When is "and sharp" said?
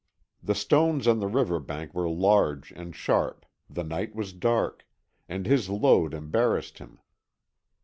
2.71-3.45